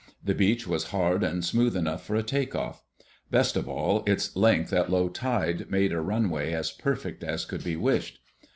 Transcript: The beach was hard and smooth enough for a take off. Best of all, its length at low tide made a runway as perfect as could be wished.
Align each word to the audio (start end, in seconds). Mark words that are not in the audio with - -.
The 0.25 0.33
beach 0.33 0.65
was 0.65 0.85
hard 0.87 1.21
and 1.23 1.45
smooth 1.45 1.75
enough 1.77 2.03
for 2.03 2.15
a 2.15 2.23
take 2.23 2.55
off. 2.55 2.81
Best 3.29 3.55
of 3.55 3.69
all, 3.69 4.03
its 4.07 4.35
length 4.35 4.73
at 4.73 4.89
low 4.89 5.09
tide 5.09 5.69
made 5.69 5.93
a 5.93 6.01
runway 6.01 6.53
as 6.53 6.71
perfect 6.71 7.23
as 7.23 7.45
could 7.45 7.63
be 7.63 7.75
wished. 7.75 8.19